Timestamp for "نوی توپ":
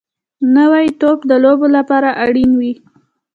0.55-1.19